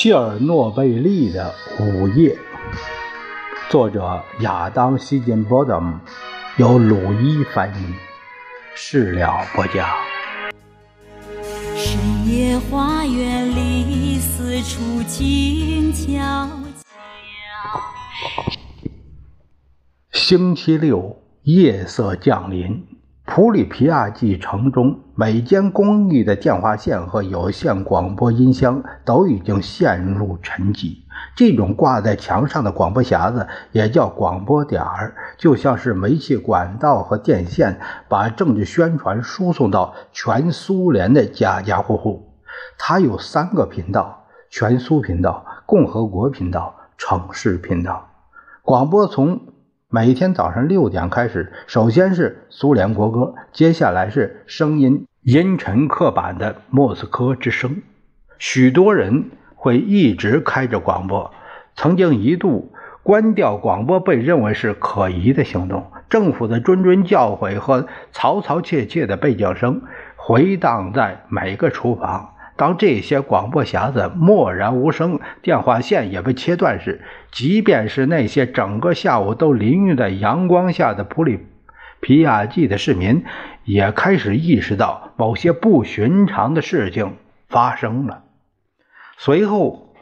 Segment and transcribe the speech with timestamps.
[0.00, 2.38] 切尔诺贝利的午夜，
[3.68, 5.98] 作者亚当·希金波德姆，
[6.56, 7.94] 由鲁伊翻译，
[8.76, 9.88] 事了不讲。
[11.74, 16.84] 深夜花园里，四处静悄悄。
[20.12, 22.86] 星期六，夜色降临。
[23.30, 30.96] 普里皮亚季城中每间公寓的电话线和有线广播音箱都已经陷入沉寂。
[31.36, 37.78] 这种挂在墙上的广播匣子也叫广播点儿，就像是煤气管道和电线，
[38.08, 42.32] 把政治宣传输送到全苏联的家家户户。
[42.78, 48.08] 它有三个频道：全苏频道、共和国频道、城市频道。
[48.62, 49.38] 广播从。
[49.90, 57.80] 每天早上六点开始，首先是苏联国歌，接下来是声音阴沉刻板的莫斯科之声。
[58.38, 61.32] 许多人会一直开着广播。
[61.74, 62.70] 曾经一度
[63.02, 65.90] 关掉广播被认为是可疑的行动。
[66.10, 69.80] 政府的谆谆教诲和嘈嘈切切的背景声
[70.16, 72.34] 回荡在每个厨房。
[72.58, 77.00] 当这些广播匣子默然无声，电话线也被切断时，
[77.30, 81.46] 即便是那些整个下午都淋浴在阳光下的普里
[82.00, 83.24] 皮亚季的市民，
[83.64, 87.14] 也开始意识到某些不寻常的事情
[87.48, 88.24] 发生了。
[89.16, 89.94] 随后，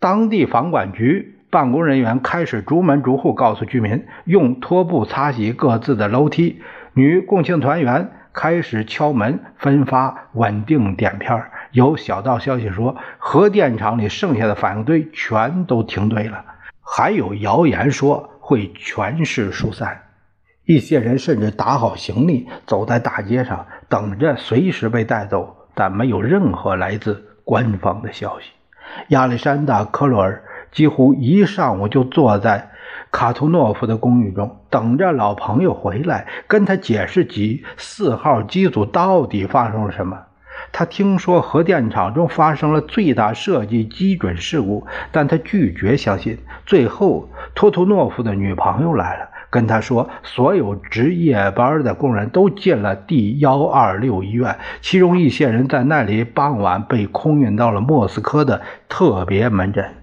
[0.00, 6.62] 当地房管局办公人员开始逐门逐户告诉居民用拖布擦洗各自的楼梯，
[6.94, 11.44] 女共青团员开始敲门分发稳定碘片
[11.74, 16.44] 有小道消息说，核电厂里剩下的反应堆全都停堆了。
[16.80, 20.02] 还有谣言说会全市疏散。
[20.64, 25.56] 一些人甚至打好行李，走在大街上，等着随时被带走。
[25.74, 28.52] 但没有任何来自官方的消息。
[29.08, 32.70] 亚历山大·科罗尔几乎一上午就坐在
[33.10, 40.16] 卡图诺夫的公寓中，等着老朋友回来，跟他解释起四号机组到底发生了什么。
[40.76, 46.36] 他听说核电厂中发生了最大设计基准事故，但他拒绝相信。
[46.66, 59.94] 最后，托图诺夫的女朋友来了，跟他说，所有值夜班的工人都进了第幺二六医院，其中一些人在那里傍晚被空运到了莫斯科的特别门诊。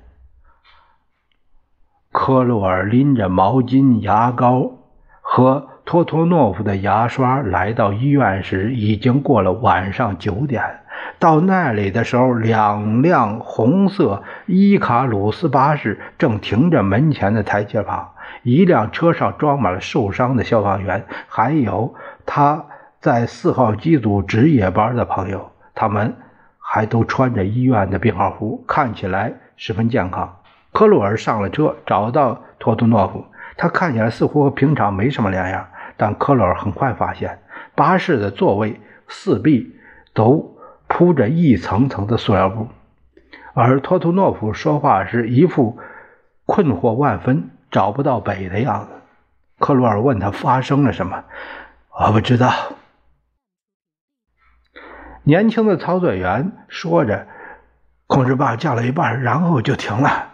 [2.14, 4.72] 科洛尔拎着毛巾、牙膏
[5.20, 5.68] 和。
[5.86, 10.64] 托托诺夫的牙刷来到医院时，已经过了晚上九点。
[11.20, 18.12] 到那里的时候，两辆红色伊卡鲁斯巴士正停着门前的台阶旁。
[18.44, 21.94] 一辆车上装满了受伤的消防员，还有
[22.26, 22.66] 他
[23.00, 25.52] 在四号机组值夜班的朋友。
[25.76, 26.16] 他们
[26.60, 30.38] 还都穿着医院的病号服，看起来十分健康。
[30.72, 33.26] 科洛尔上了车，找到托托诺夫。
[33.58, 35.68] 他看起来似乎和平常没什么两样，
[36.02, 37.44] 但科洛尔很快发现，
[37.76, 39.80] 巴士的座位四壁
[40.16, 40.58] 都
[40.88, 42.68] 铺着一层层的塑料布，
[43.54, 45.78] 而托图诺夫说话时一副
[46.48, 48.94] 困惑万分、找不到北的样子。
[49.60, 51.24] 科洛尔问他发生了什么，
[51.92, 52.52] 我不知道。
[55.24, 57.28] 年轻的操作员说着，
[58.08, 60.30] 控制棒降了一半，然后就停了。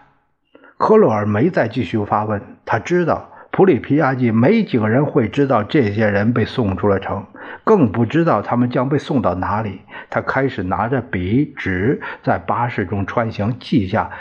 [0.78, 2.56] 科洛尔没再继续发问。
[2.64, 7.26] 他知道普里皮亚季没几个人会知道这些人被送出了城，
[7.64, 9.80] 更不知道他们将被送到哪里。
[10.08, 14.12] 他开始拿着笔纸在巴士中穿行，记下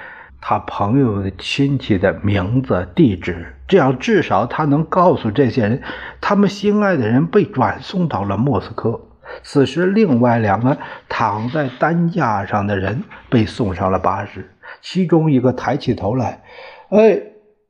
[0.42, 5.84] 他朋友的亲戚的名字、地址，这样至少他能告诉这些人，
[6.20, 9.00] 他们心爱的人被转送到了莫斯科。
[9.44, 10.76] 此时，另外两个
[11.08, 14.50] 躺在担架上的人被送上了巴士。
[14.82, 16.42] 其中一个抬起头来，
[16.90, 17.22] 哎，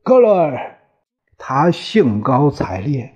[0.02, 0.77] 科洛尔，
[1.38, 3.14] 他兴高采烈，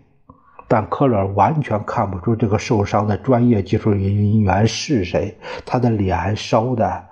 [0.67, 5.37] 但科洛尔完全看不出这个受伤的专业技术人员是谁。
[5.65, 7.03] 他的脸烧的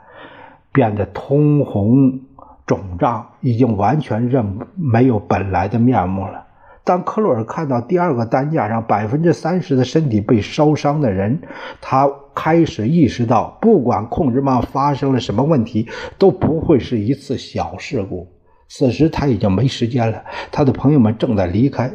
[0.72, 2.22] 变得通红
[2.66, 6.46] 肿胀，已经完全认没有本来的面目了。
[6.84, 11.42] 当科洛尔看到第二个担架上百分之三十的身体被烧伤的人，
[11.82, 18.28] 他开始意识到，不管控制棒发生了什么问题，都不会是一次小事故。
[18.70, 21.92] 此时他已经没时间了，他的朋友们正在离开。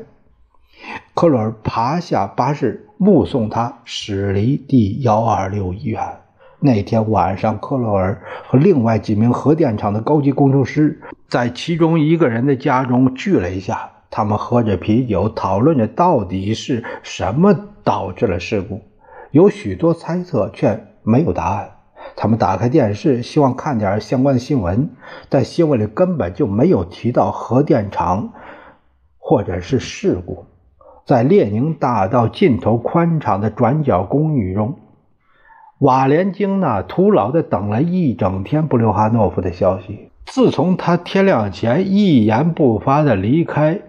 [1.15, 6.03] 科洛尔爬下巴士，目送他驶离第幺二六医院。
[6.59, 13.93] 那天晚上，科洛尔和另外几名核电厂的高级工程师在其中一个人的家中聚了一下。
[14.11, 18.83] 他们喝着啤酒，讨论着到底是什么导致了事故。
[19.31, 21.74] 有许多猜测，却没有答案。
[22.17, 24.91] 他们打开电视，希望看点相关新闻，
[25.29, 28.33] 但新闻里根本就没有提到核电厂
[29.19, 30.47] 或者是事故。
[31.05, 34.77] 在列宁大道尽头宽敞的转角公寓中，
[35.79, 40.09] 瓦连京娜徒劳地等了一整天布留哈诺夫的消息。
[40.25, 43.81] 自从他天亮前一言不发地离开，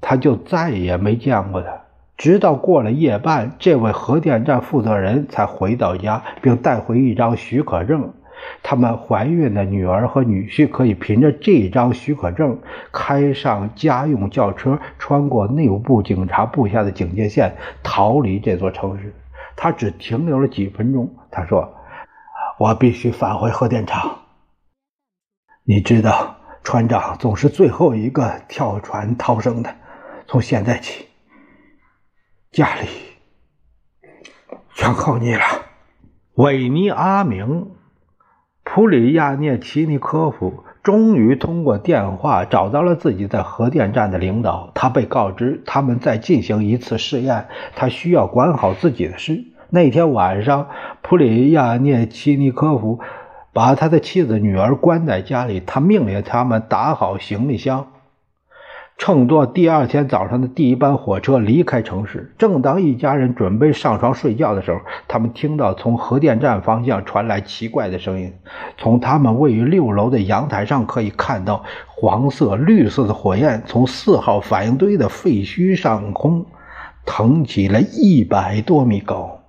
[0.00, 1.81] 他就再也没见过他。
[2.22, 8.14] 直到过了夜半，这位核电站负责人才回到家，并带回一张许可证。
[8.62, 12.60] 他们怀孕的女儿和女婿可以凭着这张许可证
[12.92, 19.12] 开上家用轿车，穿过内务部警察布下的警戒线，逃离这座城市。
[19.56, 21.12] 他只停留了几分钟。
[21.28, 21.74] 他说
[22.56, 24.18] ：“我必须返回核电厂。
[25.64, 29.74] 你知道，船长总是最后一个跳船逃生的。
[30.28, 31.06] 从现在起。”
[32.52, 32.86] 家里
[34.74, 35.40] 全靠你了，
[36.34, 37.70] 维尼阿明。
[38.62, 44.70] 普里亚涅奇尼科夫终于通过电话找到了自己在核电站的领导。
[44.74, 49.44] 他被告知他们在进行一次试验，他需要管好自己的事。
[49.70, 50.68] 那天晚上，
[51.00, 53.00] 普里亚涅奇尼科夫
[53.54, 57.91] 把他的妻子、女儿关在家里，他命令他们打好行李箱。
[58.98, 62.32] 乘坐第二天早上的第一班火车离开城市。
[62.38, 64.78] 正当一家人准备上床睡觉的时候，
[65.08, 68.32] 他们听到从核电站方向传来奇怪的声音。
[68.78, 76.46] 从他们位于六楼的阳台上可以看到，黄色、绿色的火焰从四号反应堆的废墟上空
[77.04, 79.40] 腾起了一百多米高。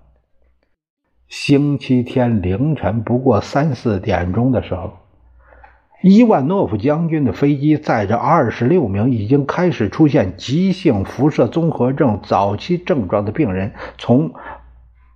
[1.28, 5.03] 星期天凌晨不过三四点钟的时候。
[6.06, 14.34] 伊万诺夫将军的飞机载着二十六名已经开始出现急性辐射综合症早期症状的病人，从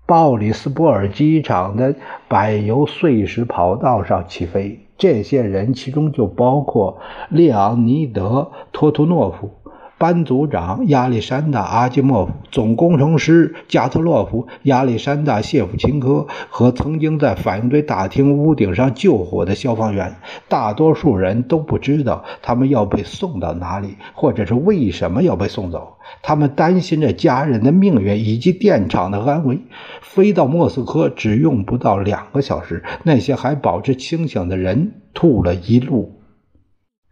[0.05, 1.93] 鲍里斯波尔机场的
[2.29, 4.87] 柏油碎石跑道上起飞。
[4.97, 6.99] 这些人其中就包括
[7.29, 9.56] 列昂尼德·托托诺夫。
[9.97, 20.15] 班组长亚历山大·阿基莫夫、总工程师加特洛夫、亚历山大·谢夫琴科和曾经在反应堆大厅屋顶上救火的消防员，
[20.47, 25.95] 大多数人都不知道他们要被送到哪里，或者是为什么要被送走。
[26.21, 29.59] 他们担心着家人的命运以及电厂的安危。
[30.01, 36.21] 飞到莫斯科只用不到两个小时，那些还保持清醒的人吐了一路。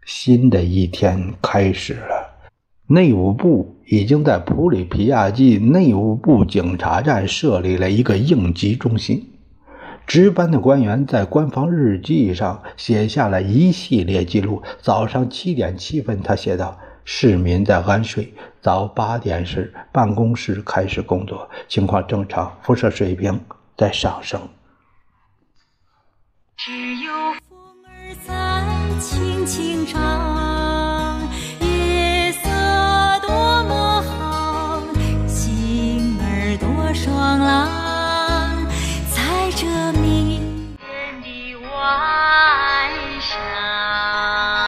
[0.04, 2.15] 新的一天开始了。
[2.88, 9.32] 内务部已经在普里皮亚季内务部警察站设立了一个应急中心。
[10.06, 14.62] 值班的官员在官方日记上写下了一系列记录。
[14.80, 18.32] 早上七点七分，他写道：“市民在安睡。
[18.60, 23.40] 早八点时，办公室开始工作，情况正常，辐射水平
[23.76, 24.40] 在上升。”
[26.56, 26.72] 只
[27.04, 27.12] 有
[27.48, 29.45] 风儿在轻